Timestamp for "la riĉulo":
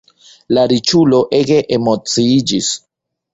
0.57-1.19